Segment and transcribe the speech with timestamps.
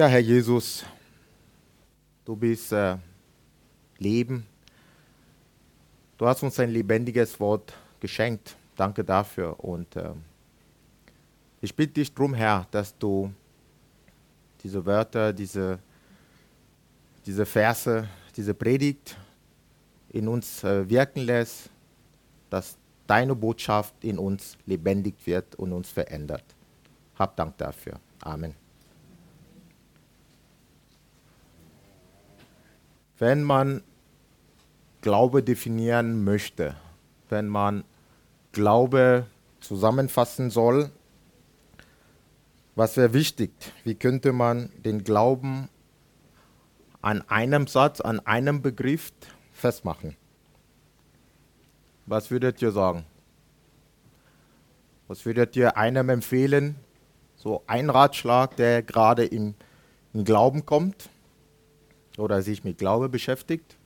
[0.00, 0.82] Ja, Herr Jesus,
[2.24, 2.96] du bist äh,
[3.98, 4.46] Leben.
[6.16, 8.56] Du hast uns ein lebendiges Wort geschenkt.
[8.76, 9.62] Danke dafür.
[9.62, 10.12] Und äh,
[11.60, 13.30] ich bitte dich darum, Herr, dass du
[14.62, 15.78] diese Wörter, diese,
[17.26, 19.18] diese Verse, diese Predigt
[20.14, 21.68] in uns äh, wirken lässt,
[22.48, 26.44] dass deine Botschaft in uns lebendig wird und uns verändert.
[27.18, 28.00] Hab Dank dafür.
[28.22, 28.54] Amen.
[33.20, 33.82] Wenn man
[35.02, 36.74] Glaube definieren möchte,
[37.28, 37.84] wenn man
[38.52, 39.26] Glaube
[39.60, 40.90] zusammenfassen soll,
[42.76, 43.50] was wäre wichtig?
[43.84, 45.68] Wie könnte man den Glauben
[47.02, 49.12] an einem Satz, an einem Begriff
[49.52, 50.16] festmachen?
[52.06, 53.04] Was würdet ihr sagen?
[55.08, 56.76] Was würdet ihr einem empfehlen?
[57.36, 59.54] So ein Ratschlag, der gerade im,
[60.14, 61.10] im Glauben kommt
[62.20, 63.76] oder sich mit Glaube beschäftigt?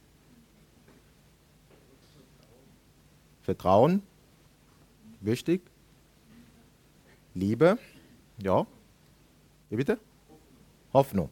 [3.43, 4.03] Vertrauen,
[5.21, 5.63] wichtig.
[7.35, 7.79] Liebe,
[8.39, 8.67] ja.
[9.71, 9.99] Wie bitte?
[10.93, 11.31] Hoffnung.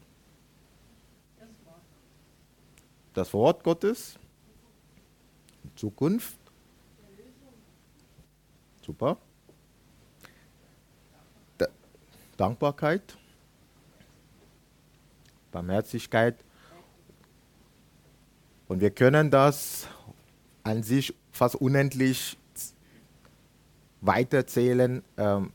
[3.15, 4.19] Das Wort Gottes.
[5.77, 6.37] Zukunft.
[8.85, 9.17] Super.
[12.37, 13.17] Dankbarkeit.
[15.53, 16.43] Barmherzigkeit.
[18.73, 19.87] Und wir können das
[20.63, 22.39] an sich fast unendlich
[24.01, 25.03] weiterzählen.
[25.19, 25.53] Ähm,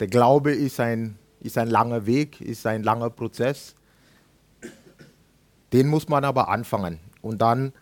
[0.00, 3.76] der Glaube ist ein, ist ein langer Weg, ist ein langer Prozess.
[5.72, 6.98] Den muss man aber anfangen.
[7.22, 7.72] Und dann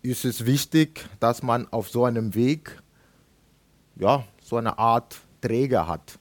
[0.00, 2.82] ist es wichtig, dass man auf so einem Weg
[3.96, 6.18] ja, so eine Art Träger hat,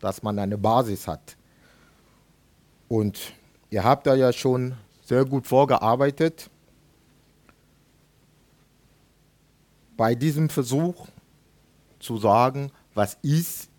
[0.00, 1.36] dass man eine Basis hat.
[2.88, 3.34] Und
[3.68, 6.48] ihr habt da ja schon sehr gut vorgearbeitet.
[10.02, 11.06] Bei diesem Versuch
[12.00, 13.70] zu sagen, was ist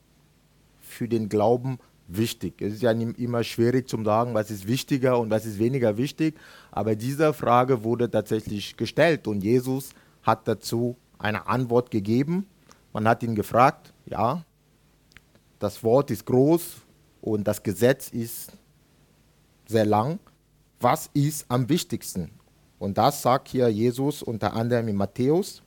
[0.80, 2.62] für den Glauben wichtig.
[2.62, 6.40] Es ist ja immer schwierig zu sagen, was ist wichtiger und was ist weniger wichtig,
[6.72, 9.90] aber diese Frage wurde tatsächlich gestellt und Jesus
[10.22, 12.48] hat dazu eine Antwort gegeben.
[12.94, 14.46] Man hat ihn gefragt, ja,
[15.60, 16.78] das Wort ist groß
[17.20, 18.54] und das Gesetz ist
[19.68, 20.20] sehr lang.
[20.80, 22.30] Was ist am wichtigsten?
[22.80, 25.62] Und das sagt hier Jesus unter anderem in Matthäus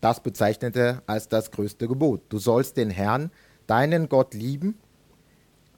[0.00, 2.22] das bezeichnete als das größte Gebot.
[2.28, 3.30] Du sollst den Herrn,
[3.66, 4.78] deinen Gott lieben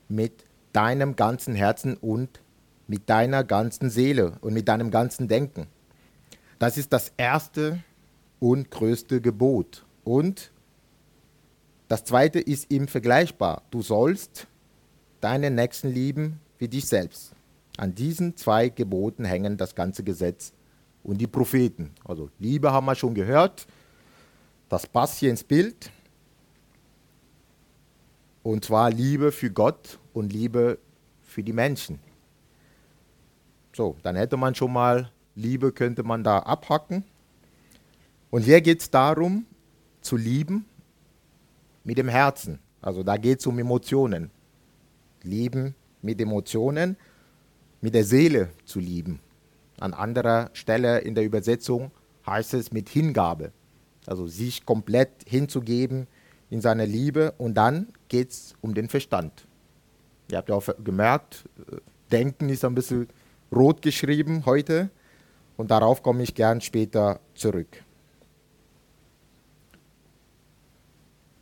[0.09, 2.41] mit deinem ganzen Herzen und
[2.87, 5.67] mit deiner ganzen Seele und mit deinem ganzen Denken.
[6.59, 7.83] Das ist das erste
[8.41, 9.84] und größte Gebot.
[10.05, 10.50] Und
[11.89, 13.62] das zweite ist ihm vergleichbar.
[13.71, 14.47] Du sollst
[15.21, 17.33] deinen Nächsten lieben wie dich selbst.
[17.77, 20.53] An diesen zwei Geboten hängen das ganze Gesetz
[21.05, 21.93] und die Propheten.
[22.05, 23.67] Also Liebe haben wir schon gehört,
[24.69, 25.91] das passt hier ins Bild.
[28.43, 30.79] Und zwar Liebe für Gott und Liebe
[31.23, 31.99] für die Menschen.
[33.75, 37.05] So, dann hätte man schon mal Liebe, könnte man da abhacken.
[38.31, 39.47] Und hier geht es darum,
[40.01, 40.65] zu lieben
[41.85, 42.59] mit dem Herzen.
[42.81, 44.31] Also da geht es um Emotionen.
[45.23, 46.97] Lieben mit Emotionen,
[47.81, 49.21] mit der Seele zu lieben.
[49.81, 51.91] An anderer Stelle in der Übersetzung
[52.27, 53.53] heißt es mit Hingabe.
[54.09, 56.07] Also sich komplett hinzugeben
[56.49, 57.35] in seiner Liebe.
[57.37, 59.47] Und dann geht es um den Verstand.
[60.31, 61.77] Ihr habt ja auch gemerkt, äh,
[62.11, 63.07] Denken ist ein bisschen
[63.53, 64.89] rot geschrieben heute.
[65.59, 67.85] Und darauf komme ich gern später zurück.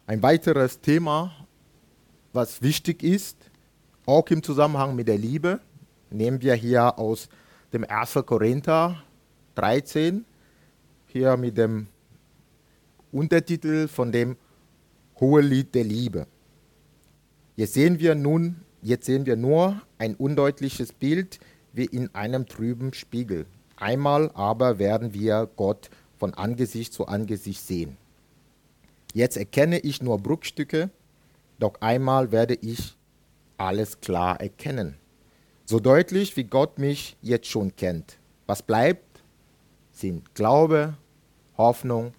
[0.09, 1.33] Ein weiteres Thema,
[2.33, 3.37] was wichtig ist,
[4.07, 5.61] auch im Zusammenhang mit der Liebe,
[6.11, 7.29] nehmen wir hier aus
[7.73, 8.15] dem 1.
[8.25, 9.03] Korinther
[9.57, 10.25] 13,
[11.07, 11.89] hier mit dem
[13.13, 14.37] Untertitel von dem
[15.21, 16.27] Hohelied der Liebe.
[17.55, 21.39] Jetzt sehen wir nun, jetzt sehen wir nur ein undeutliches Bild
[21.73, 23.47] wie in einem trüben Spiegel.
[23.77, 27.97] Einmal aber werden wir Gott von Angesicht zu Angesicht sehen.
[29.15, 30.91] Jetzt erkenne ich nur Bruchstücke,
[31.59, 32.97] doch einmal werde ich
[33.57, 34.97] alles klar erkennen.
[35.65, 38.19] So deutlich wie Gott mich jetzt schon kennt.
[38.47, 39.23] Was bleibt,
[39.93, 40.97] sind Glaube,
[41.57, 42.13] Hoffnung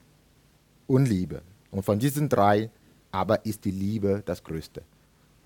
[0.88, 1.42] und Liebe.
[1.72, 2.69] Und von diesen drei
[3.12, 4.84] aber ist die Liebe das Größte.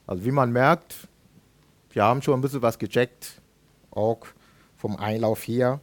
[0.07, 1.07] Also wie man merkt,
[1.91, 3.41] wir haben schon ein bisschen was gecheckt,
[3.91, 4.25] auch
[4.77, 5.79] vom Einlauf hier.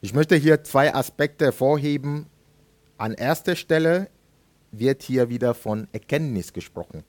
[0.00, 2.26] Ich möchte hier zwei Aspekte hervorheben.
[2.96, 4.08] An erster Stelle
[4.72, 7.04] wird hier wieder von Erkenntnis gesprochen.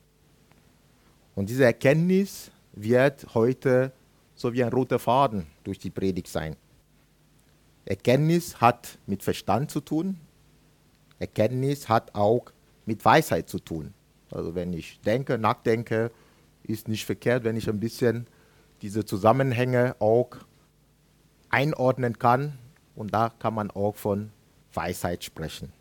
[1.36, 3.92] Und diese Erkenntnis wird heute
[4.36, 6.56] so wie ein roter Faden durch die Predigt sein.
[7.86, 10.20] Erkenntnis hat mit Verstand zu tun.
[11.22, 12.52] Erkenntnis hat auch
[12.86, 13.94] mit Weisheit zu tun.
[14.32, 16.12] Also wenn ich denke, nachdenke,
[16.64, 18.28] ist nicht verkehrt, wenn ich ein bisschen
[18.82, 20.30] diese Zusammenhänge auch
[21.50, 22.58] einordnen kann.
[22.96, 24.32] Und da kann man auch von
[24.74, 25.72] Weisheit sprechen.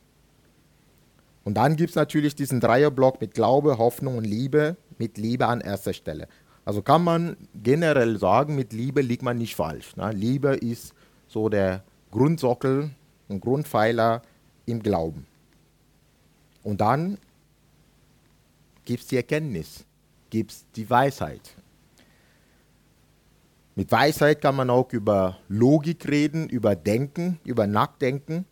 [1.45, 5.61] Und dann gibt es natürlich diesen Dreierblock mit Glaube, Hoffnung und Liebe, mit Liebe an
[5.61, 6.29] erster Stelle.
[6.65, 9.97] Also kann man generell sagen, mit Liebe liegt man nicht falsch.
[9.97, 10.13] Ne?
[10.13, 10.93] Liebe ist
[11.27, 12.91] so der Grundsockel
[13.29, 14.23] und Grundpfeiler
[14.67, 15.27] im Glauben.
[16.63, 17.19] Und dann
[18.85, 19.85] gibt es die Erkenntnis,
[20.31, 21.55] gibt es die Weisheit.
[23.77, 28.45] Mit Weisheit kann man auch über Logik reden, über Denken, über Nachdenken.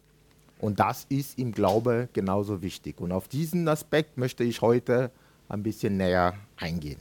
[0.58, 3.00] Und das ist im Glaube genauso wichtig.
[3.00, 5.10] Und auf diesen Aspekt möchte ich heute
[5.48, 7.00] ein bisschen näher eingehen.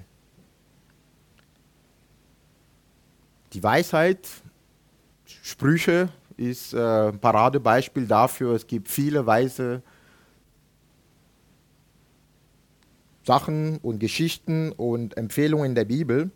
[3.53, 4.27] Die Weisheit,
[5.25, 8.53] Sprüche ist äh, ein Paradebeispiel dafür.
[8.53, 9.81] Es gibt viele weise
[13.27, 16.31] Sachen und Geschichten und Empfehlungen der Bibel.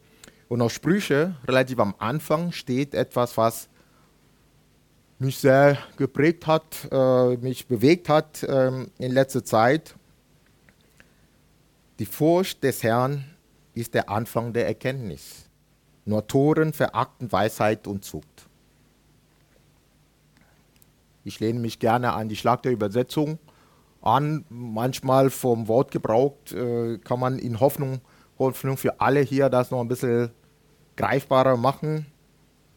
[0.49, 3.69] Und auf Sprüche, relativ am Anfang, steht etwas, was
[5.17, 8.67] mich sehr geprägt hat, äh, mich bewegt hat äh,
[8.97, 9.95] in letzter Zeit.
[11.99, 13.23] Die Furcht des Herrn
[13.73, 15.45] ist der Anfang der Erkenntnis.
[16.03, 18.47] Nur Toren verachten Weisheit und Zucht.
[21.23, 23.39] Ich lehne mich gerne an die Schlagterübersetzung
[24.01, 24.45] an.
[24.49, 28.01] Manchmal vom Wort gebraucht äh, kann man in Hoffnung,
[28.39, 30.31] Hoffnung für alle hier das noch ein bisschen
[30.95, 32.05] greifbarer machen.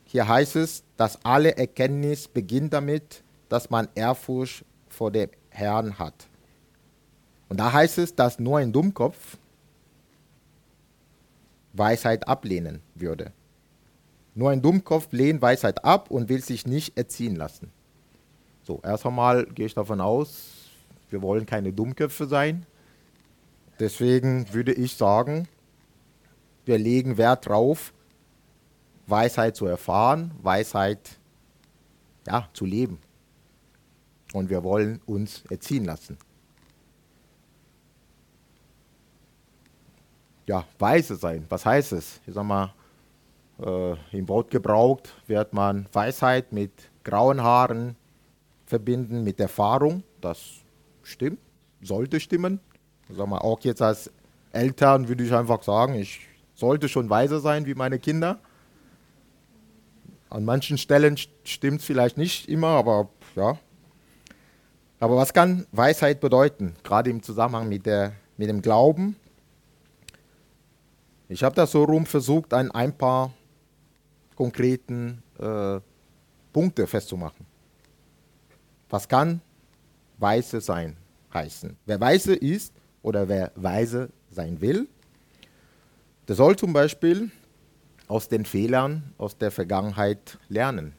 [0.05, 6.29] Hier heißt es, dass alle Erkenntnis beginnt damit, dass man Ehrfurcht vor dem Herrn hat.
[7.49, 9.39] Und da heißt es, dass nur ein Dummkopf
[11.73, 13.33] Weisheit ablehnen würde.
[14.35, 17.71] Nur ein Dummkopf lehnt Weisheit ab und will sich nicht erziehen lassen.
[18.63, 20.64] So, erst einmal gehe ich davon aus,
[21.15, 22.67] wir wollen keine Dummköpfe sein.
[23.79, 25.47] Deswegen würde ich sagen,
[26.65, 27.95] wir legen Wert darauf,
[29.07, 31.21] Weisheit zu erfahren, Weisheit
[32.27, 32.99] ja, zu leben.
[34.33, 36.19] Und wir wollen uns erziehen lassen.
[40.47, 42.21] Ja, weise sein, was heißt es?
[42.27, 42.75] Ich sag mal,
[43.61, 46.73] äh, im Wort gebraucht wird man Weisheit mit
[47.05, 47.95] grauen Haaren
[48.67, 50.03] verbinden, mit Erfahrung.
[50.21, 50.64] Das
[51.05, 51.39] stimmt,
[51.83, 52.61] sollte stimmen.
[53.11, 54.11] Sag mal, auch jetzt als
[54.53, 56.21] Eltern würde ich einfach sagen, ich
[56.55, 58.39] sollte schon weiser sein wie meine Kinder.
[60.31, 63.59] An manchen Stellen stimmt es vielleicht nicht immer, aber ja.
[65.01, 69.17] Aber was kann Weisheit bedeuten, gerade im Zusammenhang mit, der, mit dem Glauben?
[71.29, 73.33] Ich habe das so rum versucht, an ein paar
[74.35, 75.81] konkreten äh,
[76.53, 77.45] Punkte festzumachen.
[78.89, 79.41] Was kann
[80.25, 80.97] Weise sein
[81.35, 81.77] heißen?
[81.85, 82.73] Wer weise ist
[83.03, 84.89] oder wer weise sein will,
[86.27, 87.31] der soll zum Beispiel
[88.09, 90.95] aus den Fehlern aus der Vergangenheit lernen.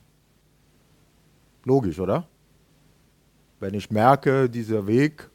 [1.63, 2.27] Logisch, oder?
[3.59, 5.27] Wenn ich merke, dieser Weg,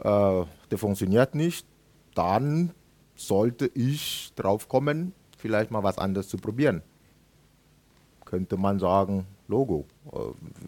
[0.00, 1.66] äh, der funktioniert nicht,
[2.14, 2.72] dann
[3.14, 6.80] sollte ich drauf kommen, vielleicht mal was anderes zu probieren.
[8.24, 10.18] Könnte man sagen, Logo, äh,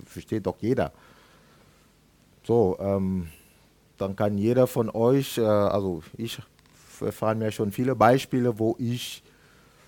[0.04, 0.92] versteht doch jeder.
[2.42, 3.28] So, ähm,
[3.98, 6.40] dann kann jeder von euch, äh, also ich
[7.00, 9.22] erfahre mir schon viele Beispiele, wo ich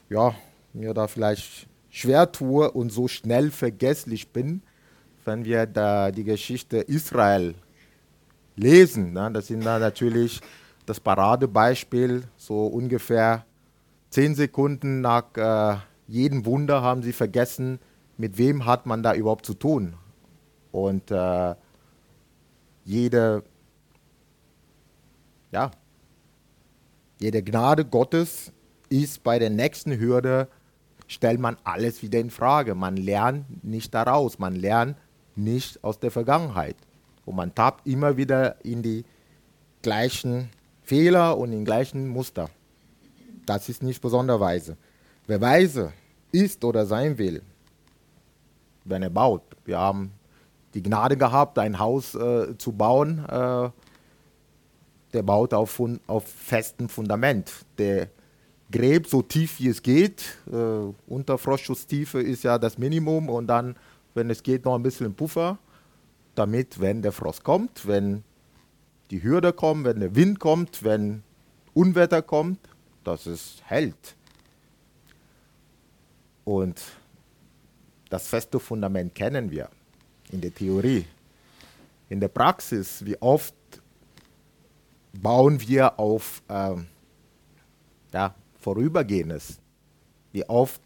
[0.09, 0.35] ja,
[0.73, 4.63] mir da vielleicht schwer tue und so schnell vergesslich bin,
[5.25, 7.55] wenn wir da die Geschichte Israel
[8.57, 9.13] lesen.
[9.13, 9.31] Ne?
[9.33, 10.41] Das sind da natürlich
[10.87, 13.45] das Paradebeispiel, so ungefähr
[14.11, 15.77] zehn Sekunden nach äh,
[16.09, 17.79] jedem Wunder haben sie vergessen,
[18.19, 19.95] mit wem hat man da überhaupt zu tun.
[20.71, 21.55] Und äh,
[22.85, 23.43] jede,
[25.51, 25.71] ja,
[27.19, 28.53] jede Gnade Gottes
[28.89, 30.49] ist bei der nächsten Hürde,
[31.07, 32.75] stellt man alles wieder in Frage.
[32.75, 34.97] Man lernt nicht daraus, man lernt
[35.37, 36.77] nicht aus der Vergangenheit.
[37.25, 39.05] Und man tappt immer wieder in die
[39.83, 40.51] gleichen
[40.83, 42.49] Fehler und in gleichen Muster.
[43.47, 44.77] Das ist nicht besonders weise.
[45.27, 45.93] Wer weise
[46.33, 47.43] ist oder sein will,
[48.85, 49.43] wenn er baut.
[49.65, 50.13] Wir haben
[50.75, 53.25] die Gnade gehabt, ein Haus äh, zu bauen.
[53.29, 53.71] Äh,
[55.13, 57.51] der baut auf, auf festem Fundament.
[57.79, 58.09] Der
[58.71, 60.39] gräbt so tief wie es geht.
[60.51, 60.57] Äh,
[61.07, 63.77] Unterfrostschutztiefe ist ja das Minimum und dann,
[64.15, 65.59] wenn es geht, noch ein bisschen Puffer,
[66.35, 68.25] damit, wenn der Frost kommt, wenn
[69.11, 71.23] die Hürde kommt, wenn der Wind kommt, wenn
[71.75, 72.59] Unwetter kommt,
[73.05, 74.17] dass es hält.
[76.45, 76.83] Und
[78.09, 79.69] das feste Fundament kennen wir
[80.33, 81.07] in der Theorie.
[82.09, 83.55] In der Praxis, wie oft
[85.13, 86.87] bauen wir auf ähm,
[88.13, 89.59] ja, Vorübergehendes?
[90.33, 90.81] Wie oft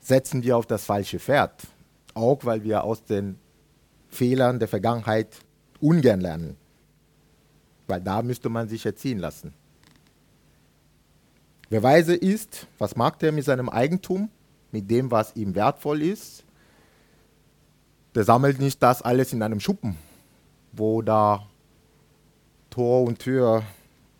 [0.00, 1.66] setzen wir auf das falsche Pferd?
[2.14, 3.38] Auch weil wir aus den
[4.08, 5.38] Fehlern der Vergangenheit
[5.80, 6.56] ungern lernen.
[7.86, 9.54] Weil da müsste man sich erziehen lassen.
[11.70, 14.30] Wer weise ist, was macht er mit seinem Eigentum,
[14.72, 16.44] mit dem, was ihm wertvoll ist?
[18.14, 19.96] Der sammelt nicht das alles in einem Schuppen,
[20.72, 21.46] wo da
[22.70, 23.62] Tor und Tür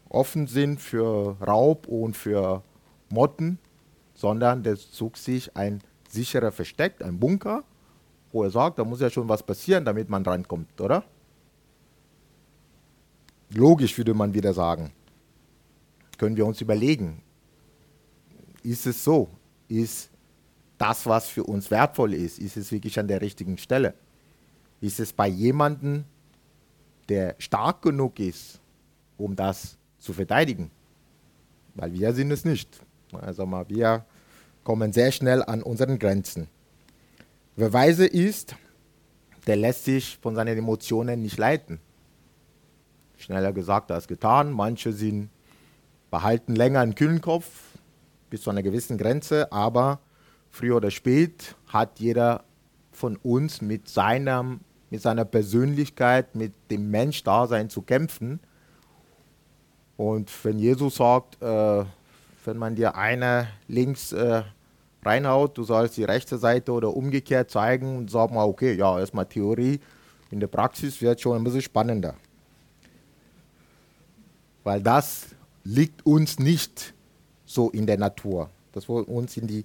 [0.08, 2.62] offen sind für Raub und für
[3.10, 3.58] Motten,
[4.14, 7.64] sondern der sucht sich ein sicherer Versteck, ein Bunker,
[8.32, 11.04] wo er sagt, da muss ja schon was passieren, damit man reinkommt, oder?
[13.50, 14.92] Logisch würde man wieder sagen.
[16.18, 17.22] Können wir uns überlegen,
[18.62, 19.28] ist es so?
[19.68, 20.10] Ist
[20.78, 23.94] das, was für uns wertvoll ist, ist es wirklich an der richtigen Stelle?
[24.80, 26.04] Ist es bei jemandem,
[27.08, 28.60] der stark genug ist,
[29.16, 30.70] um das zu verteidigen?
[31.74, 32.80] Weil wir sind es nicht.
[33.12, 34.04] Also mal, wir
[34.62, 36.48] kommen sehr schnell an unseren Grenzen.
[37.56, 38.54] Wer weise ist,
[39.46, 41.80] der lässt sich von seinen Emotionen nicht leiten.
[43.16, 44.52] Schneller gesagt als getan.
[44.52, 45.30] Manche sind
[46.10, 47.46] behalten länger einen kühlen Kopf
[48.30, 50.00] bis zu einer gewissen Grenze, aber
[50.58, 52.42] früher oder spät hat jeder
[52.90, 54.60] von uns mit, seinem,
[54.90, 58.40] mit seiner Persönlichkeit, mit dem Menschdasein zu kämpfen.
[59.96, 61.84] Und wenn Jesus sagt, äh,
[62.44, 64.42] wenn man dir eine links äh,
[65.04, 69.26] reinhaut, du sollst die rechte Seite oder umgekehrt zeigen und sag mal, okay, ja, erstmal
[69.26, 69.78] Theorie,
[70.32, 72.14] in der Praxis wird schon ein bisschen spannender.
[74.64, 75.28] Weil das
[75.62, 76.94] liegt uns nicht
[77.46, 78.50] so in der Natur.
[78.72, 79.64] Das wurde uns in die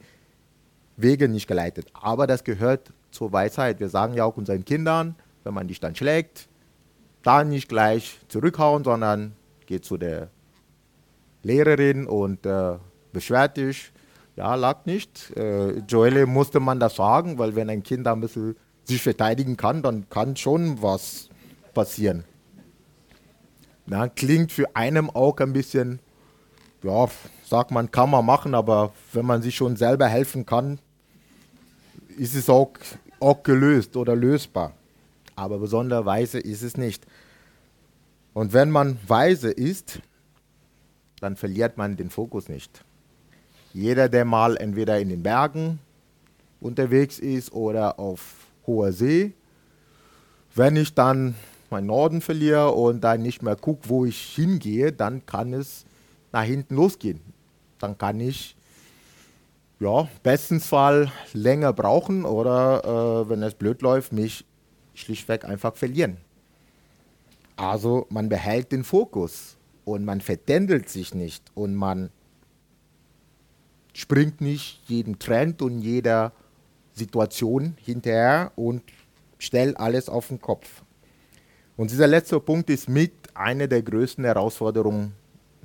[0.98, 1.88] Wege nicht geleitet.
[1.94, 3.80] Aber das gehört zur Weisheit.
[3.80, 6.48] Wir sagen ja auch unseren Kindern, wenn man dich dann schlägt,
[7.24, 9.34] dann nicht gleich zurückhauen, sondern
[9.66, 10.30] geht zu der
[11.42, 12.78] Lehrerin und äh,
[13.12, 13.92] beschwert dich.
[14.36, 15.32] Ja, lag nicht.
[15.38, 19.82] Äh, Joelle musste man das sagen, weil wenn ein Kind ein bisschen sich verteidigen kann,
[19.82, 21.30] dann kann schon was
[21.74, 22.26] passieren.
[23.86, 26.00] Na, klingt für einen auch ein bisschen,
[26.84, 27.08] ja,
[27.46, 30.80] sagt man, kann man machen, aber wenn man sich schon selber helfen kann,
[32.18, 32.72] ist es auch,
[33.20, 34.74] auch gelöst oder lösbar.
[35.36, 37.06] Aber besonderweise ist es nicht.
[38.34, 40.00] Und wenn man weise ist,
[41.20, 42.84] dann verliert man den Fokus nicht.
[43.74, 45.80] Jeder, der mal entweder in den Bergen
[46.60, 49.34] unterwegs ist oder auf hoher See,
[50.56, 51.36] wenn ich dann
[51.70, 55.86] meinen Norden verliere und dann nicht mehr gucke, wo ich hingehe, dann kann es
[56.32, 57.20] nach hinten losgehen.
[57.80, 58.56] Dann kann ich
[59.80, 64.46] ja, bestens Fall länger brauchen oder äh, wenn es blöd läuft, mich
[64.94, 66.18] schlichtweg einfach verlieren.
[67.56, 72.10] Also man behält den Fokus und man verdändelt sich nicht und man
[73.94, 76.32] springt nicht jedem Trend und jeder
[76.94, 78.82] Situation hinterher und
[79.38, 80.84] stellt alles auf den Kopf.
[81.76, 85.14] Und dieser letzte Punkt ist mit einer der größten Herausforderungen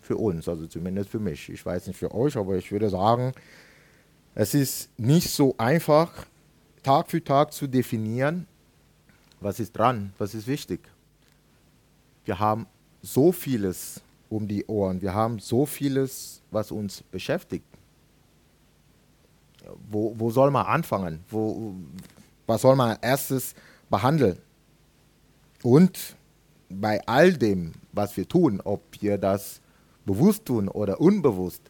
[0.00, 1.48] für uns, also zumindest für mich.
[1.50, 3.32] Ich weiß nicht für euch, aber ich würde sagen,
[4.38, 6.12] es ist nicht so einfach,
[6.84, 8.46] Tag für Tag zu definieren,
[9.40, 10.78] was ist dran, was ist wichtig.
[12.24, 12.68] Wir haben
[13.02, 17.64] so vieles um die Ohren, wir haben so vieles, was uns beschäftigt.
[19.90, 21.24] Wo, wo soll man anfangen?
[21.28, 21.74] Wo,
[22.46, 23.56] was soll man erstes
[23.90, 24.38] behandeln?
[25.64, 26.14] Und
[26.68, 29.60] bei all dem, was wir tun, ob wir das
[30.06, 31.62] bewusst tun oder unbewusst,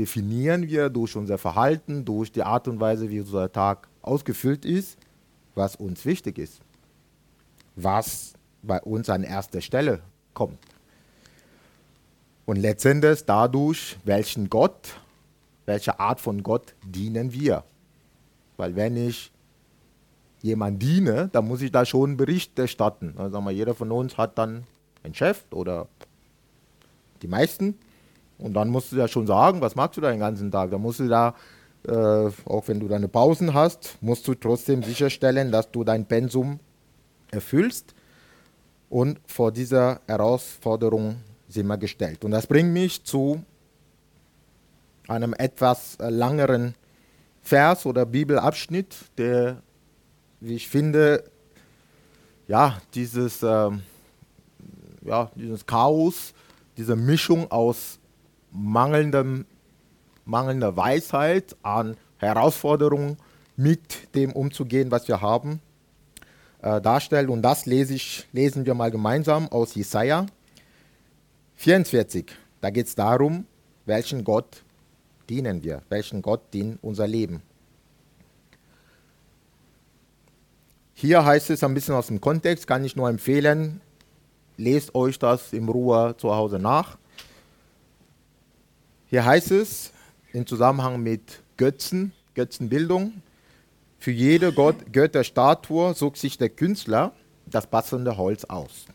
[0.00, 4.96] definieren wir durch unser Verhalten, durch die Art und Weise, wie unser Tag ausgefüllt ist,
[5.54, 6.62] was uns wichtig ist,
[7.76, 10.00] was bei uns an erster Stelle
[10.32, 10.58] kommt.
[12.46, 14.96] Und letztendlich dadurch, welchen Gott,
[15.66, 17.62] welche Art von Gott dienen wir.
[18.56, 19.30] Weil wenn ich
[20.40, 23.14] jemand diene, dann muss ich da schon Bericht erstatten.
[23.18, 24.64] Also jeder von uns hat dann
[25.02, 25.88] einen Chef oder
[27.20, 27.78] die meisten.
[28.40, 30.70] Und dann musst du ja schon sagen, was machst du da den ganzen Tag?
[30.70, 31.34] Da musst du da,
[31.86, 31.92] äh,
[32.46, 36.58] auch wenn du deine Pausen hast, musst du trotzdem sicherstellen, dass du dein Pensum
[37.30, 37.94] erfüllst.
[38.88, 41.16] Und vor dieser Herausforderung
[41.48, 42.24] sind wir gestellt.
[42.24, 43.44] Und das bringt mich zu
[45.06, 46.74] einem etwas langeren
[47.42, 49.62] Vers oder Bibelabschnitt, der,
[50.40, 51.24] wie ich finde,
[52.48, 53.70] ja, dieses, äh,
[55.02, 56.34] ja, dieses Chaos,
[56.76, 57.99] diese Mischung aus
[58.52, 59.46] mangelndem
[60.24, 63.16] mangelnde Weisheit, an Herausforderungen
[63.56, 65.60] mit dem umzugehen, was wir haben,
[66.62, 67.28] äh, darstellt.
[67.28, 70.26] Und das lese ich, lesen wir mal gemeinsam aus Jesaja
[71.56, 72.26] 44.
[72.60, 73.46] Da geht es darum,
[73.86, 74.62] welchen Gott
[75.28, 77.42] dienen wir, welchen Gott dient unser Leben.
[80.94, 83.80] Hier heißt es ein bisschen aus dem Kontext, kann ich nur empfehlen,
[84.58, 86.98] lest euch das im Ruhe zu Hause nach.
[89.10, 89.92] Hier heißt es
[90.32, 93.22] im Zusammenhang mit Götzen, Götzenbildung,
[93.98, 97.12] für jede Gott, Götterstatue sucht sich der Künstler
[97.44, 98.86] das passende Holz aus.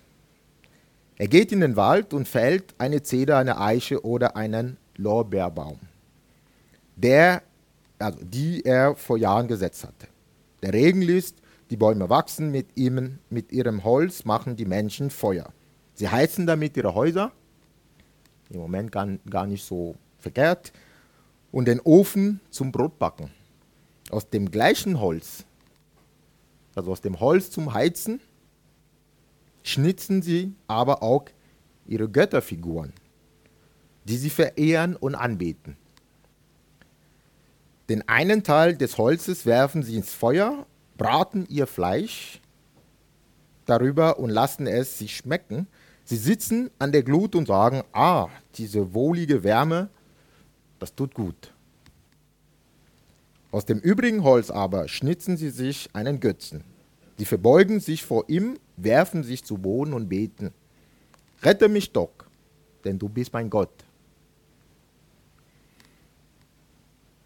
[1.17, 5.79] Er geht in den Wald und fällt eine Zeder, eine Eiche oder einen Lorbeerbaum,
[6.95, 7.41] der,
[7.99, 10.07] also die er vor Jahren gesetzt hatte.
[10.63, 15.51] Der Regen liest, die Bäume wachsen, mit, ihm, mit ihrem Holz machen die Menschen Feuer.
[15.93, 17.33] Sie heizen damit ihre Häuser,
[18.49, 19.95] im Moment gar, gar nicht so
[20.25, 20.73] verkehrt,
[21.51, 23.29] und den Ofen zum Brotbacken
[24.09, 25.45] aus dem gleichen Holz,
[26.73, 28.19] also aus dem Holz zum Heizen,
[29.63, 31.25] schnitzen sie aber auch
[31.85, 32.91] ihre Götterfiguren,
[34.05, 35.77] die sie verehren und anbeten.
[37.87, 40.65] Den einen Teil des Holzes werfen sie ins Feuer,
[40.97, 42.41] braten ihr Fleisch
[43.65, 45.67] darüber und lassen es sich schmecken.
[46.03, 49.89] Sie sitzen an der Glut und sagen, ah, diese wohlige Wärme,
[50.85, 51.51] das tut gut.
[53.49, 56.63] Aus dem übrigen Holz aber schnitzen sie sich einen Götzen.
[57.17, 60.53] Sie verbeugen sich vor ihm, werfen sich zu Boden und beten.
[61.41, 62.11] Rette mich doch,
[62.83, 63.71] denn du bist mein Gott.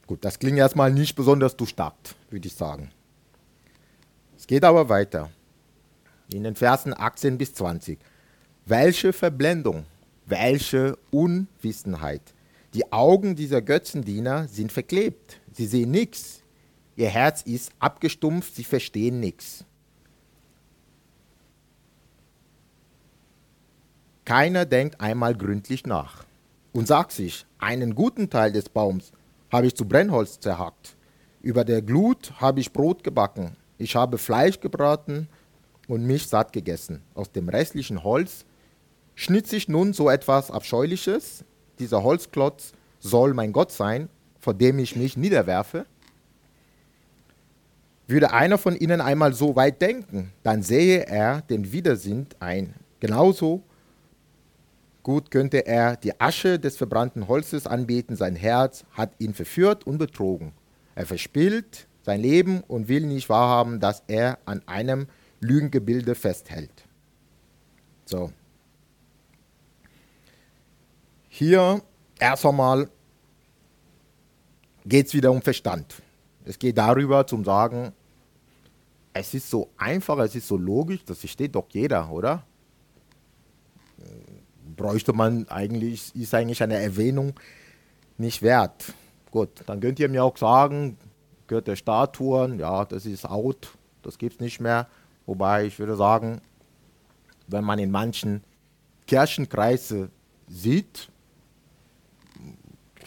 [0.08, 2.92] Gut, das klingt erstmal nicht besonders durchdacht, würde ich sagen.
[4.38, 5.30] Es geht aber weiter.
[6.32, 8.00] In den Versen 18 bis 20.
[8.66, 9.86] Welche Verblendung,
[10.26, 12.22] welche Unwissenheit.
[12.74, 15.40] Die Augen dieser Götzendiener sind verklebt.
[15.52, 16.44] Sie sehen nichts.
[16.96, 19.66] Ihr Herz ist abgestumpft, sie verstehen nichts.
[24.26, 26.26] Keiner denkt einmal gründlich nach
[26.72, 29.12] und sagt sich, einen guten Teil des Baums
[29.52, 30.96] habe ich zu Brennholz zerhackt.
[31.42, 33.56] Über der Glut habe ich Brot gebacken.
[33.78, 35.30] Ich habe Fleisch gebraten
[35.88, 37.02] und mich satt gegessen.
[37.16, 38.46] Aus dem restlichen Holz
[39.16, 41.44] schnitt sich nun so etwas Abscheuliches.
[41.80, 45.86] Dieser Holzklotz soll mein Gott sein vor dem ich mich niederwerfe?
[48.08, 52.74] Würde einer von ihnen einmal so weit denken, dann sähe er den Widersinn ein.
[53.00, 53.62] Genauso
[55.04, 60.00] gut könnte er die Asche des verbrannten Holzes anbeten, sein Herz hat ihn verführt und
[60.00, 60.54] betrogen.
[60.96, 65.08] Er verspielt sein Leben und will nicht wahrhaben, dass er an einem
[65.40, 66.86] Lügengebilde festhält.
[68.06, 68.32] So.
[71.40, 71.82] Hier
[72.20, 72.90] erst einmal
[74.86, 76.02] geht es wieder um Verstand.
[76.44, 77.94] Es geht darüber zum sagen,
[79.14, 82.44] es ist so einfach, es ist so logisch, das versteht doch jeder, oder?
[84.76, 87.40] Bräuchte man eigentlich, ist eigentlich eine Erwähnung
[88.18, 88.94] nicht wert.
[89.32, 90.98] Gut, dann könnt ihr mir auch sagen,
[91.48, 94.90] gehört der Statuen, ja, das ist out, das gibt es nicht mehr.
[95.26, 96.42] Wobei ich würde sagen,
[97.48, 98.44] wenn man in manchen
[99.08, 100.10] Kirchenkreise
[100.50, 101.10] sieht,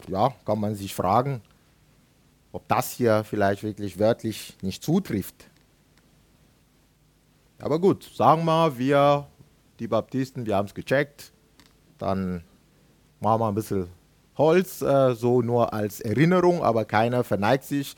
[0.09, 1.43] ja, kann man sich fragen,
[2.53, 5.49] ob das hier vielleicht wirklich wörtlich nicht zutrifft.
[7.61, 9.27] Aber gut, sagen wir, wir,
[9.79, 11.33] die Baptisten, wir haben es gecheckt,
[11.99, 12.43] dann
[13.21, 13.89] machen wir ein bisschen
[14.37, 17.97] Holz, äh, so nur als Erinnerung, aber keiner verneigt sich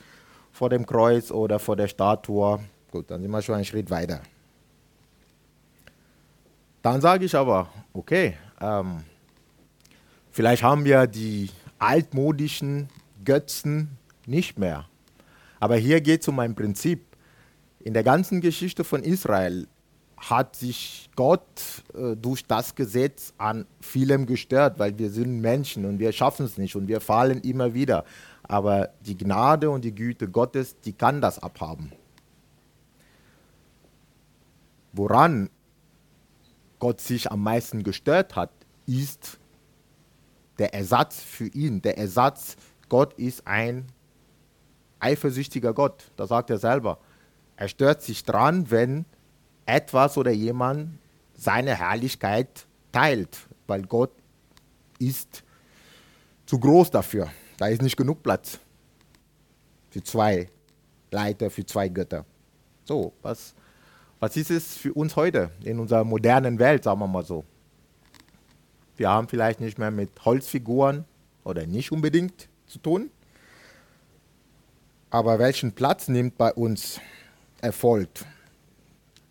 [0.52, 2.60] vor dem Kreuz oder vor der Statue.
[2.90, 4.20] Gut, dann sind wir schon einen Schritt weiter.
[6.82, 9.04] Dann sage ich aber, okay, ähm,
[10.30, 11.48] vielleicht haben wir die
[11.84, 12.88] altmodischen
[13.24, 13.90] Götzen
[14.26, 14.86] nicht mehr.
[15.60, 17.04] Aber hier geht es um ein Prinzip.
[17.80, 19.66] In der ganzen Geschichte von Israel
[20.16, 21.42] hat sich Gott
[21.94, 26.56] äh, durch das Gesetz an vielem gestört, weil wir sind Menschen und wir schaffen es
[26.56, 28.04] nicht und wir fallen immer wieder.
[28.42, 31.92] Aber die Gnade und die Güte Gottes, die kann das abhaben.
[34.92, 35.50] Woran
[36.78, 38.50] Gott sich am meisten gestört hat,
[38.86, 39.38] ist
[40.58, 41.82] der Ersatz für ihn.
[41.82, 42.56] Der Ersatz,
[42.88, 43.86] Gott ist ein
[45.00, 46.04] eifersüchtiger Gott.
[46.16, 46.98] Da sagt er selber.
[47.56, 49.04] Er stört sich dran, wenn
[49.66, 50.98] etwas oder jemand
[51.34, 54.12] seine Herrlichkeit teilt, weil Gott
[54.98, 55.42] ist
[56.46, 57.30] zu groß dafür.
[57.56, 58.58] Da ist nicht genug Platz
[59.90, 60.48] für zwei
[61.10, 62.24] Leiter, für zwei Götter.
[62.84, 63.54] So, was,
[64.18, 67.44] was ist es für uns heute in unserer modernen Welt, sagen wir mal so?
[68.96, 71.04] Wir haben vielleicht nicht mehr mit Holzfiguren
[71.42, 73.10] oder nicht unbedingt zu tun.
[75.10, 77.00] Aber welchen Platz nimmt bei uns
[77.60, 78.08] Erfolg,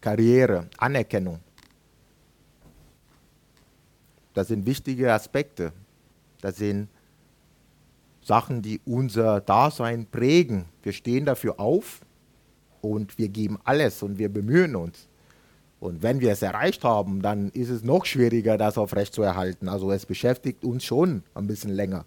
[0.02, 1.39] Karriere, Anerkennung?
[4.34, 5.71] Das sind wichtige Aspekte.
[6.41, 6.89] Das sind
[8.21, 10.65] Sachen, die unser Dasein prägen.
[10.82, 12.02] Wir stehen dafür auf
[12.82, 15.08] und wir geben alles und wir bemühen uns.
[15.84, 19.67] Und wenn wir es erreicht haben, dann ist es noch schwieriger, das aufrechtzuerhalten.
[19.67, 22.06] Also es beschäftigt uns schon ein bisschen länger.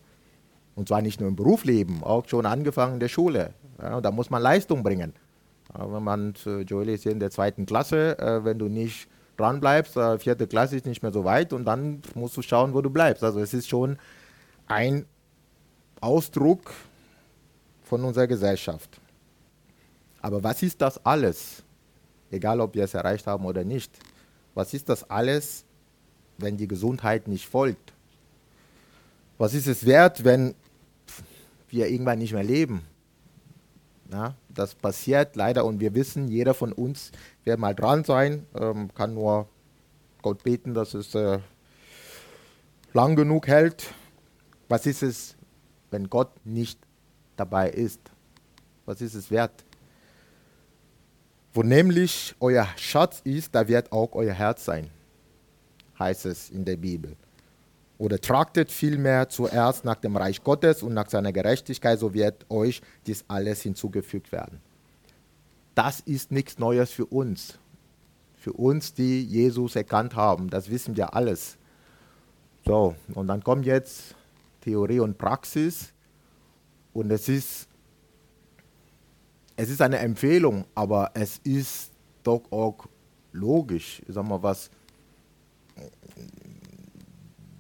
[0.75, 3.53] Und zwar nicht nur im Berufsleben, auch schon angefangen in der Schule.
[3.79, 5.13] Ja, da muss man Leistung bringen.
[5.77, 9.09] Ja, wenn man, äh, Joel ist hier in der zweiten Klasse, äh, wenn du nicht
[9.37, 12.73] dran bleibst, äh, vierte Klasse ist nicht mehr so weit und dann musst du schauen,
[12.73, 13.23] wo du bleibst.
[13.23, 13.99] Also es ist schon
[14.69, 15.05] ein
[16.01, 16.73] Ausdruck
[17.83, 19.03] von unserer Gesellschaft.
[20.23, 21.63] Aber was ist das alles?
[22.31, 23.93] Egal, ob wir es erreicht haben oder nicht.
[24.55, 25.65] Was ist das alles,
[26.39, 27.93] wenn die Gesundheit nicht folgt?
[29.39, 30.55] Was ist es wert, wenn
[31.69, 32.83] wir irgendwann nicht mehr leben?
[34.11, 37.11] Ja, das passiert leider und wir wissen, jeder von uns
[37.45, 39.49] wird mal dran sein, ähm, kann nur
[40.23, 41.41] Gott beten, dass es äh,
[42.93, 43.93] lang genug hält.
[44.69, 45.37] Was ist es,
[45.91, 46.79] wenn Gott nicht
[47.37, 48.01] dabei ist?
[48.85, 49.65] Was ist es wert?
[51.57, 54.91] Wo nämlich euer Schatz ist, da wird auch euer Herz sein,
[55.99, 57.17] heißt es in der Bibel.
[57.97, 62.83] Oder trachtet vielmehr zuerst nach dem Reich Gottes und nach seiner Gerechtigkeit, so wird euch
[63.07, 64.61] dies alles hinzugefügt werden.
[65.75, 67.59] Das ist nichts Neues für uns.
[68.35, 71.57] Für uns, die Jesus erkannt haben, das wissen wir alles.
[72.67, 74.15] So, und dann kommt jetzt
[74.61, 75.95] Theorie und Praxis.
[76.93, 77.67] Und es ist,
[79.57, 81.91] es ist eine Empfehlung, aber es ist
[82.23, 82.87] doch auch
[83.33, 84.03] logisch.
[84.07, 84.71] Ich sag mal, was,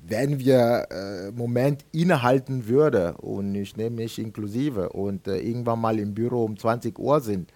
[0.06, 5.98] wenn wir äh, Moment innehalten würde und ich nehme mich inklusive und äh, irgendwann mal
[5.98, 7.52] im Büro um 20 Uhr sind,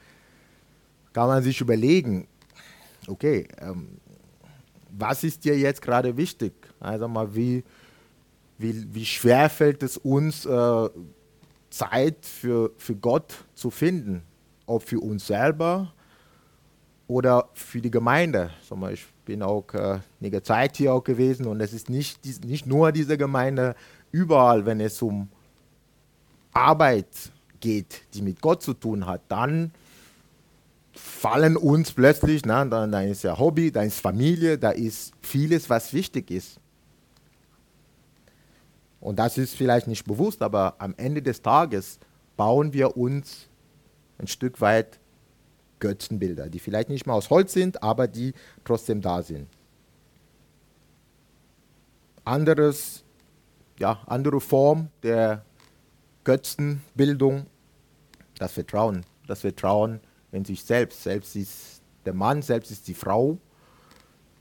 [1.13, 2.27] kann man sich überlegen,
[3.07, 3.99] okay, ähm,
[4.91, 6.53] was ist dir jetzt gerade wichtig?
[6.81, 7.63] Also mal, wie,
[8.59, 10.89] wie, wie schwer fällt es uns, äh,
[11.71, 14.23] Zeit für, für Gott zu finden?
[14.71, 15.93] Ob für uns selber
[17.09, 18.51] oder für die Gemeinde.
[18.93, 22.93] Ich bin auch äh, einige Zeit hier auch gewesen und es ist nicht, nicht nur
[22.93, 23.75] diese Gemeinde,
[24.13, 25.29] überall, wenn es um
[26.53, 27.09] Arbeit
[27.59, 29.73] geht, die mit Gott zu tun hat, dann
[30.93, 35.69] fallen uns plötzlich, na, dann, dann ist ja Hobby, da ist Familie, da ist vieles,
[35.69, 36.61] was wichtig ist.
[39.01, 41.99] Und das ist vielleicht nicht bewusst, aber am Ende des Tages
[42.37, 43.50] bauen wir uns
[44.21, 44.99] ein Stück weit
[45.81, 49.49] Götzenbilder, die vielleicht nicht mal aus Holz sind, aber die trotzdem da sind.
[52.25, 53.03] Anderes,
[53.79, 55.45] ja, andere Form der
[56.25, 57.47] Götzenbildung,
[58.39, 59.05] das Vertrauen.
[59.27, 60.01] Das Vertrauen
[60.33, 61.03] in sich selbst.
[61.03, 63.39] Selbst ist der Mann, selbst ist die Frau.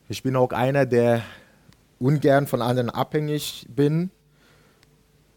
[0.10, 1.24] Ich bin auch einer, der
[2.00, 4.12] ungern von anderen abhängig bin.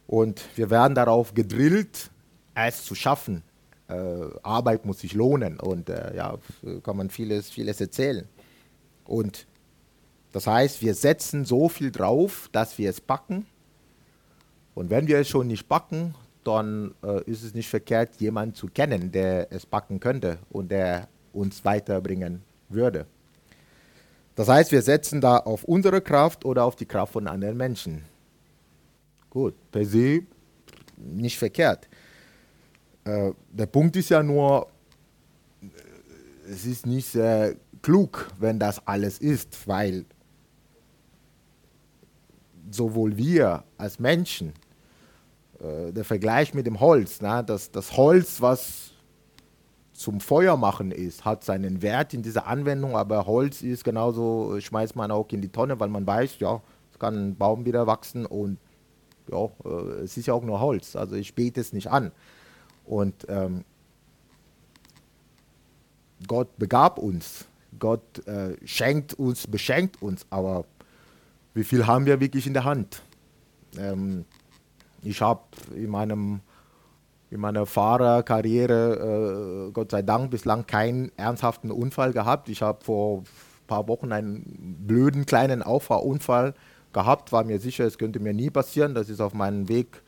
[0.06, 2.10] Und wir werden darauf gedrillt,
[2.54, 3.42] es zu schaffen.
[3.92, 6.38] Äh, Arbeit muss sich lohnen und äh, ja,
[6.82, 8.26] kann man vieles, vieles erzählen.
[9.04, 9.46] Und
[10.32, 13.46] das heißt, wir setzen so viel drauf, dass wir es backen.
[14.74, 18.66] Und wenn wir es schon nicht backen, dann äh, ist es nicht verkehrt, jemanden zu
[18.68, 23.06] kennen, der es backen könnte und der uns weiterbringen würde.
[24.34, 28.04] Das heißt, wir setzen da auf unsere Kraft oder auf die Kraft von anderen Menschen.
[29.28, 30.22] Gut, per se
[30.96, 31.88] nicht verkehrt.
[33.04, 34.68] Äh, der Punkt ist ja nur,
[36.48, 40.04] es ist nicht sehr klug, wenn das alles ist, weil
[42.70, 44.52] sowohl wir als Menschen,
[45.60, 48.92] äh, der Vergleich mit dem Holz, na, das, das Holz, was
[49.92, 54.96] zum Feuer machen ist, hat seinen Wert in dieser Anwendung, aber Holz ist genauso, schmeißt
[54.96, 56.60] man auch in die Tonne, weil man weiß, ja,
[56.92, 58.58] es kann ein Baum wieder wachsen und
[59.30, 62.12] ja, äh, es ist ja auch nur Holz, also ich bete es nicht an.
[62.84, 63.64] Und ähm,
[66.26, 67.46] Gott begab uns,
[67.78, 70.64] Gott äh, schenkt uns, beschenkt uns, aber
[71.54, 73.02] wie viel haben wir wirklich in der Hand?
[73.76, 74.24] Ähm,
[75.02, 75.42] ich habe
[75.74, 76.40] in
[77.30, 82.50] in meiner Fahrerkarriere, äh, Gott sei Dank, bislang keinen ernsthaften Unfall gehabt.
[82.50, 83.24] Ich habe vor ein
[83.66, 86.52] paar Wochen einen blöden kleinen Auffahrunfall
[86.92, 88.94] gehabt, war mir sicher, es könnte mir nie passieren.
[88.94, 90.02] Das ist auf meinem Weg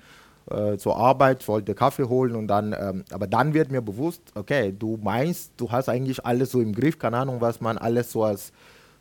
[0.50, 4.74] äh, zur Arbeit, wollte Kaffee holen und dann, ähm, aber dann wird mir bewusst, okay,
[4.76, 8.24] du meinst, du hast eigentlich alles so im Griff, keine Ahnung, was man alles so
[8.24, 8.52] als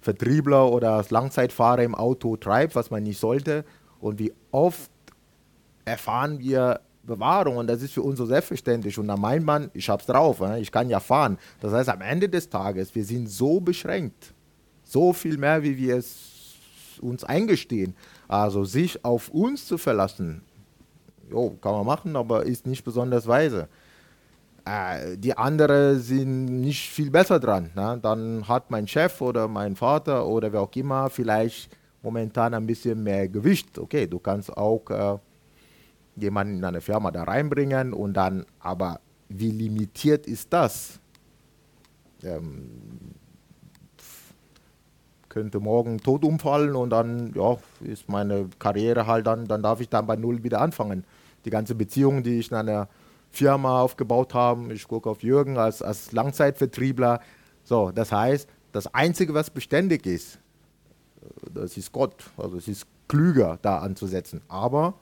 [0.01, 3.65] Vertriebler oder als Langzeitfahrer im Auto treibt, was man nicht sollte.
[3.99, 4.91] Und wie oft
[5.85, 8.97] erfahren wir Bewahrung und das ist für uns so selbstverständlich.
[8.97, 11.37] Und da meint man, ich hab's drauf, ich kann ja fahren.
[11.59, 14.33] Das heißt, am Ende des Tages, wir sind so beschränkt,
[14.83, 16.55] so viel mehr, wie wir es
[17.01, 17.95] uns eingestehen.
[18.27, 20.43] Also sich auf uns zu verlassen,
[21.29, 23.67] jo, kann man machen, aber ist nicht besonders weise.
[24.65, 27.71] Äh, die anderen sind nicht viel besser dran.
[27.75, 27.99] Ne?
[28.01, 33.03] Dann hat mein Chef oder mein Vater oder wer auch immer vielleicht momentan ein bisschen
[33.03, 33.77] mehr Gewicht.
[33.77, 35.17] Okay, du kannst auch äh,
[36.15, 40.99] jemanden in eine Firma da reinbringen und dann, aber wie limitiert ist das?
[42.23, 42.69] Ähm,
[45.33, 49.89] könnte morgen tot umfallen und dann ja, ist meine Karriere halt dann, dann darf ich
[49.89, 51.03] dann bei Null wieder anfangen.
[51.45, 52.87] Die ganze Beziehung, die ich in einer
[53.31, 57.19] Firma aufgebaut habe, ich gucke auf Jürgen als, als Langzeitvertriebler.
[57.63, 60.37] So, das heißt, das Einzige, was beständig ist,
[61.51, 62.15] das ist Gott.
[62.37, 64.41] Also es ist klüger, da anzusetzen.
[64.47, 64.93] Aber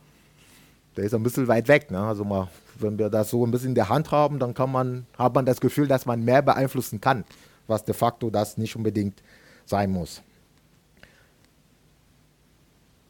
[0.95, 1.91] der ist ein bisschen weit weg.
[1.91, 1.99] Ne?
[1.99, 2.47] Also mal,
[2.79, 5.45] wenn wir das so ein bisschen in der Hand haben, dann kann man, hat man
[5.45, 7.25] das Gefühl, dass man mehr beeinflussen kann,
[7.67, 9.21] was de facto das nicht unbedingt
[9.71, 10.21] sein muss.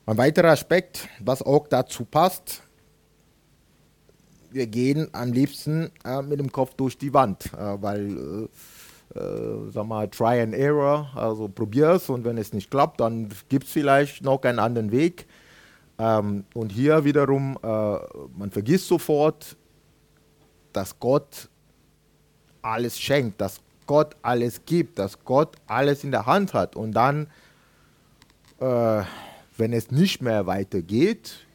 [0.05, 2.63] Ein weiterer Aspekt, was auch dazu passt,
[4.51, 8.49] wir gehen am liebsten äh, mit dem Kopf durch die Wand, äh, weil,
[9.15, 12.99] äh, äh sag mal, Try and Error, also probier es und wenn es nicht klappt,
[12.99, 15.25] dann gibt es vielleicht noch einen anderen Weg.
[15.97, 17.67] Ähm, und hier wiederum, äh,
[18.37, 19.55] man vergisst sofort,
[20.73, 21.49] dass Gott
[22.61, 26.77] alles schenkt, dass Gott alles gibt, dass Gott alles in der Hand hat.
[26.77, 27.27] Und dann,
[28.61, 29.01] äh,
[29.57, 31.45] wenn es nicht mehr weitergeht,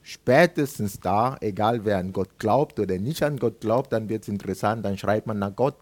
[0.00, 4.28] spätestens da, egal wer an Gott glaubt oder nicht an Gott glaubt, dann wird es
[4.28, 5.76] interessant, dann schreit man nach Gott.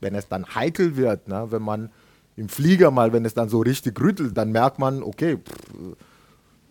[0.00, 1.90] Wenn es dann heikel wird, ne, wenn man
[2.34, 5.96] im Flieger mal, wenn es dann so richtig rüttelt, dann merkt man, okay, pff,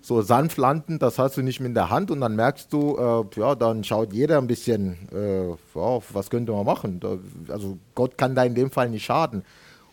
[0.08, 3.40] so sanft landen, das hast du nicht mit der Hand und dann merkst du, äh,
[3.40, 7.02] ja, dann schaut jeder ein bisschen, äh, ja, was könnte man machen?
[7.02, 7.18] Da,
[7.50, 9.44] also Gott kann da in dem Fall nicht schaden.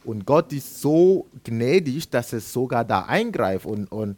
[0.05, 4.17] Und Gott ist so gnädig, dass es sogar da eingreift und, und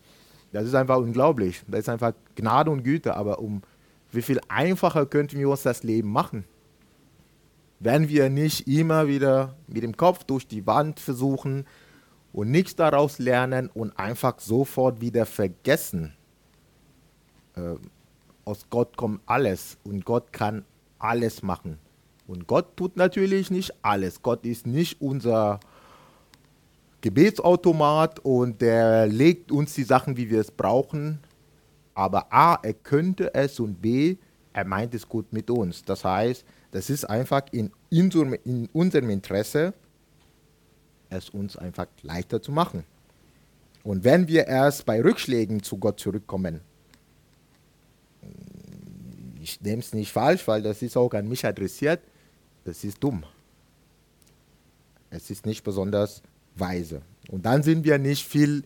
[0.53, 1.63] das ist einfach unglaublich.
[1.67, 3.63] Das ist einfach Gnade und Güte, aber um
[4.13, 6.45] wie viel einfacher könnten wir uns das Leben machen?
[7.81, 11.65] Wenn wir nicht immer wieder mit dem Kopf durch die Wand versuchen,
[12.37, 16.13] und nichts daraus lernen und einfach sofort wieder vergessen.
[17.57, 17.77] Äh,
[18.45, 20.67] aus Gott kommt alles und Gott kann
[20.99, 21.79] alles machen.
[22.27, 24.21] Und Gott tut natürlich nicht alles.
[24.21, 25.61] Gott ist nicht unser
[27.01, 31.21] Gebetsautomat und der legt uns die Sachen, wie wir es brauchen.
[31.95, 34.17] Aber A, er könnte es und B,
[34.53, 35.83] er meint es gut mit uns.
[35.87, 39.73] Das heißt, das ist einfach in, in unserem Interesse,
[41.11, 42.85] es uns einfach leichter zu machen.
[43.85, 46.61] Und wenn wir erst bei Rückschlägen zu Gott zurückkommen,
[49.41, 52.01] ich nehme es nicht falsch, weil das ist auch an mich adressiert,
[52.65, 53.25] das ist dumm.
[55.11, 56.21] Es ist nicht besonders
[56.57, 57.03] weise.
[57.31, 58.65] Und dann sind wir nicht viel,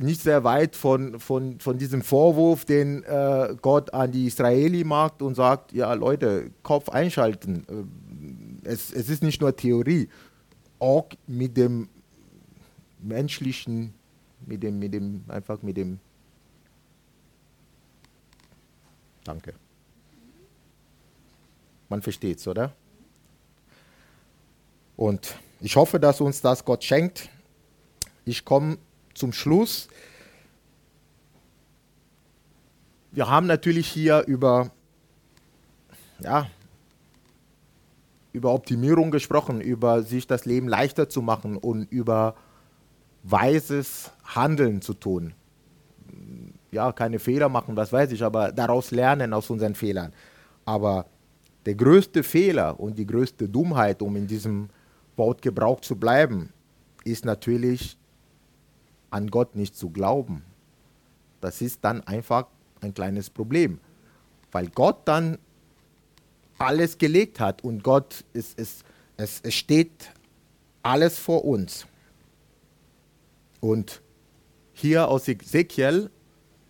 [0.00, 5.20] nicht sehr weit von, von, von diesem Vorwurf, den äh, Gott an die Israeli macht
[5.20, 7.66] und sagt, ja Leute, Kopf einschalten.
[8.64, 10.08] Äh, es, es ist nicht nur Theorie
[10.78, 11.88] auch mit dem
[13.00, 13.94] menschlichen,
[14.46, 15.98] mit dem, mit dem, einfach mit dem,
[19.24, 19.54] danke.
[21.88, 22.74] Man versteht es, oder?
[24.96, 27.30] Und ich hoffe, dass uns das Gott schenkt.
[28.24, 28.78] Ich komme
[29.14, 29.88] zum Schluss.
[33.12, 34.70] Wir haben natürlich hier über
[36.20, 36.50] ja,
[38.32, 42.34] über Optimierung gesprochen, über sich das Leben leichter zu machen und über
[43.22, 45.34] weises Handeln zu tun.
[46.70, 50.12] Ja, keine Fehler machen, das weiß ich, aber daraus lernen aus unseren Fehlern.
[50.64, 51.06] Aber
[51.64, 54.68] der größte Fehler und die größte Dummheit, um in diesem
[55.16, 56.50] Wortgebrauch zu bleiben,
[57.04, 57.98] ist natürlich
[59.10, 60.44] an Gott nicht zu glauben.
[61.40, 62.46] Das ist dann einfach
[62.80, 63.80] ein kleines Problem,
[64.52, 65.38] weil Gott dann
[66.58, 68.84] alles gelegt hat und Gott, ist, ist,
[69.16, 70.12] es, es steht
[70.82, 71.86] alles vor uns.
[73.60, 74.00] Und
[74.72, 76.10] hier aus Ezekiel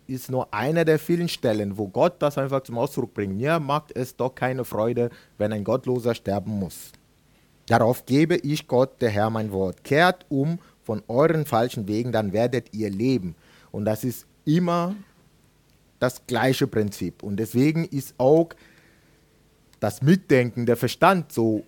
[0.07, 3.37] ist nur eine der vielen Stellen, wo Gott das einfach zum Ausdruck bringt.
[3.37, 6.91] Mir macht es doch keine Freude, wenn ein Gottloser sterben muss.
[7.67, 9.83] Darauf gebe ich Gott, der Herr, mein Wort.
[9.83, 13.35] Kehrt um von euren falschen Wegen, dann werdet ihr leben.
[13.71, 14.95] Und das ist immer
[15.99, 17.21] das gleiche Prinzip.
[17.21, 18.49] Und deswegen ist auch
[19.79, 21.63] das Mitdenken, der Verstand so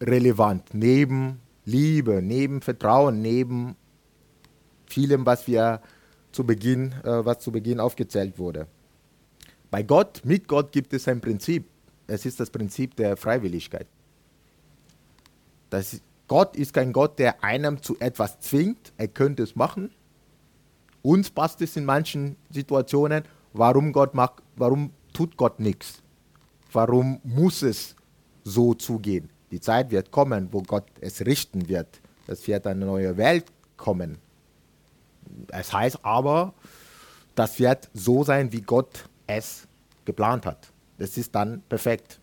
[0.00, 3.76] relevant, neben Liebe, neben Vertrauen, neben
[4.86, 5.80] vielem, was wir
[6.32, 8.66] zu Beginn, äh, was zu Beginn aufgezählt wurde.
[9.70, 11.66] Bei Gott, mit Gott gibt es ein Prinzip.
[12.06, 13.86] Es ist das Prinzip der Freiwilligkeit.
[15.70, 18.92] Das, Gott ist kein Gott, der einem zu etwas zwingt.
[18.96, 19.90] Er könnte es machen.
[21.00, 23.24] Uns passt es in manchen Situationen.
[23.54, 26.01] Warum, Gott macht, warum tut Gott nichts?
[26.72, 27.94] Warum muss es
[28.44, 29.30] so zugehen?
[29.50, 32.00] Die Zeit wird kommen, wo Gott es richten wird.
[32.26, 33.44] Es wird eine neue Welt
[33.76, 34.18] kommen.
[35.48, 36.54] Es heißt aber,
[37.34, 39.66] das wird so sein, wie Gott es
[40.04, 40.72] geplant hat.
[40.98, 42.20] Das ist dann perfekt.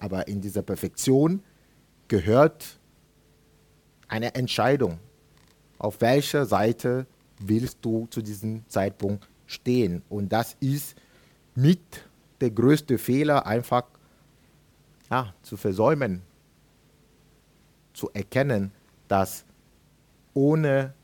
[0.00, 1.42] Aber in dieser Perfektion
[2.08, 2.78] gehört
[4.08, 4.98] eine Entscheidung.
[5.78, 7.06] Auf welcher Seite
[7.38, 10.02] willst du zu diesem Zeitpunkt stehen?
[10.08, 10.96] Und das ist
[11.54, 12.09] mit
[12.40, 13.84] der größte Fehler, einfach
[15.10, 16.22] ja, zu versäumen,
[17.92, 18.72] zu erkennen,
[19.08, 19.44] dass
[20.34, 20.94] ohne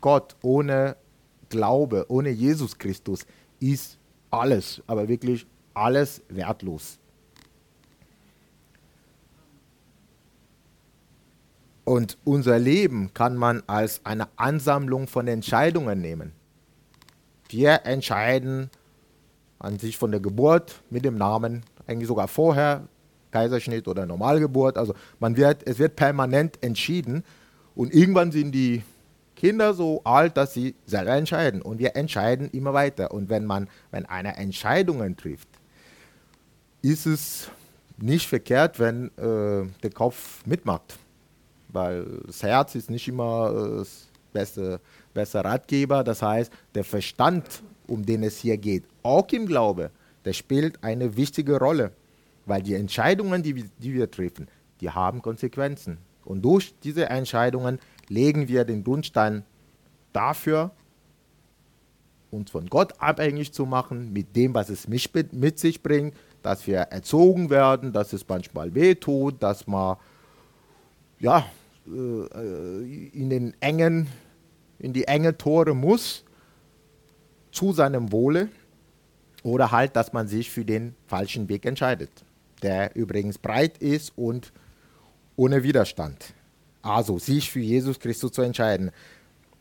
[0.00, 0.96] Gott, ohne
[1.48, 3.26] Glaube, ohne Jesus Christus
[3.58, 3.98] ist
[4.30, 6.98] alles, aber wirklich alles wertlos.
[11.84, 16.32] Und unser Leben kann man als eine Ansammlung von Entscheidungen nehmen.
[17.48, 18.68] Wir entscheiden
[19.58, 22.86] an sich von der Geburt mit dem Namen, eigentlich sogar vorher,
[23.30, 24.78] Kaiserschnitt oder Normalgeburt.
[24.78, 27.24] Also man wird, es wird permanent entschieden
[27.74, 28.82] und irgendwann sind die
[29.36, 31.62] Kinder so alt, dass sie selber entscheiden.
[31.62, 33.12] Und wir entscheiden immer weiter.
[33.12, 35.48] Und wenn man, wenn einer Entscheidungen trifft,
[36.82, 37.48] ist es
[37.98, 40.98] nicht verkehrt, wenn äh, der Kopf mitmacht.
[41.68, 44.80] Weil das Herz ist nicht immer äh, das beste,
[45.14, 46.02] beste Ratgeber.
[46.02, 49.90] Das heißt, der Verstand, um den es hier geht, auch im Glaube,
[50.24, 51.92] der spielt eine wichtige Rolle.
[52.46, 54.48] Weil die Entscheidungen, die, die wir treffen,
[54.80, 55.98] die haben Konsequenzen.
[56.24, 59.44] Und durch diese Entscheidungen legen wir den Grundstein
[60.12, 60.70] dafür,
[62.30, 66.78] uns von Gott abhängig zu machen, mit dem, was es mit sich bringt, dass wir
[66.78, 69.96] erzogen werden, dass es manchmal wehtut, dass man
[71.18, 71.46] ja,
[71.86, 74.08] äh, in, den engen,
[74.78, 76.24] in die enge Tore muss,
[77.50, 78.48] zu seinem Wohle,
[79.42, 82.10] oder halt, dass man sich für den falschen Weg entscheidet,
[82.62, 84.52] der übrigens breit ist und
[85.36, 86.34] ohne Widerstand.
[86.82, 88.90] Also sich für Jesus Christus zu entscheiden.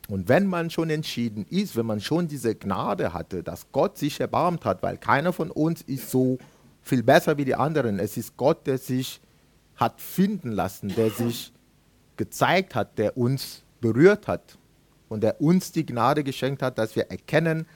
[0.08, 4.20] Und wenn man schon entschieden ist, wenn man schon diese Gnade hatte, dass Gott sich
[4.20, 6.38] erbarmt hat, weil keiner von uns ist so
[6.82, 8.00] viel besser wie die anderen.
[8.00, 9.20] Es ist Gott, der sich
[9.76, 11.52] hat finden lassen, der sich
[12.16, 14.58] gezeigt hat, der uns berührt hat
[15.10, 17.68] und der uns die Gnade geschenkt hat, dass wir erkennen,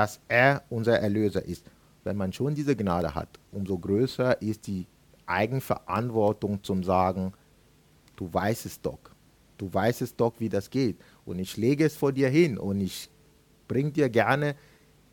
[0.00, 1.66] dass er unser Erlöser ist.
[2.04, 4.86] Wenn man schon diese Gnade hat, umso größer ist die
[5.26, 7.34] Eigenverantwortung zum Sagen,
[8.16, 8.98] du weißt es doch.
[9.58, 10.96] Du weißt es doch, wie das geht.
[11.26, 13.10] Und ich lege es vor dir hin und ich
[13.68, 14.56] bringe dir gerne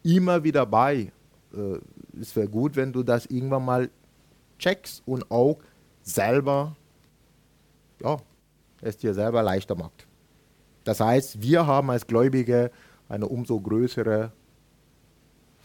[0.04, 1.12] immer wieder bei.
[1.54, 1.80] Äh,
[2.22, 3.90] es wäre gut, wenn du das irgendwann mal
[4.58, 5.58] checkst und auch
[6.02, 6.78] selber,
[8.02, 8.16] ja,
[8.80, 10.08] es dir selber leichter macht.
[10.86, 12.72] Das heißt, wir haben als Gläubige
[13.10, 14.32] eine umso größere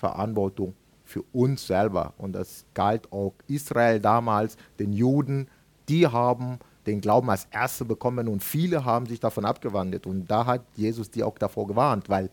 [0.03, 2.13] Verantwortung für uns selber.
[2.19, 5.47] Und das galt auch Israel damals, den Juden,
[5.89, 10.05] die haben den Glauben als Erste bekommen und viele haben sich davon abgewandelt.
[10.09, 12.31] Und da hat Jesus die auch davor gewarnt, weil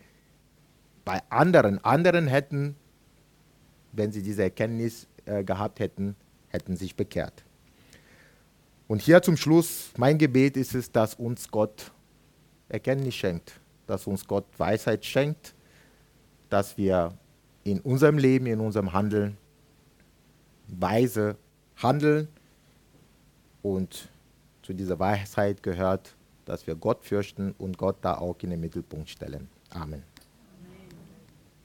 [1.06, 2.76] bei anderen, anderen hätten,
[3.92, 6.16] wenn sie diese Erkenntnis äh, gehabt hätten,
[6.48, 7.44] hätten sich bekehrt.
[8.88, 11.92] Und hier zum Schluss, mein Gebet ist es, dass uns Gott
[12.68, 15.54] Erkenntnis schenkt, dass uns Gott Weisheit schenkt,
[16.50, 17.14] dass wir
[17.72, 19.38] in unserem Leben, in unserem Handeln
[20.68, 21.36] weise
[21.76, 22.28] handeln
[23.62, 24.10] und
[24.62, 29.10] zu dieser Weisheit gehört, dass wir Gott fürchten und Gott da auch in den Mittelpunkt
[29.10, 29.50] stellen.
[29.72, 30.04] Amen.